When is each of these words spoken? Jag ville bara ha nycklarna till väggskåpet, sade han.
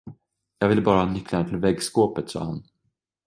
Jag 0.59 0.67
ville 0.69 0.81
bara 0.81 1.03
ha 1.05 1.11
nycklarna 1.13 1.45
till 1.49 1.57
väggskåpet, 1.57 2.29
sade 2.29 2.45
han. 2.45 2.63